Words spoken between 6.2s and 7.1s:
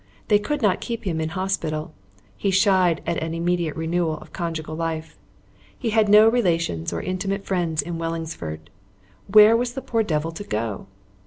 relations or